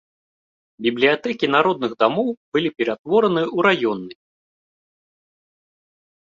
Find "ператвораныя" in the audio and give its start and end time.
2.79-3.45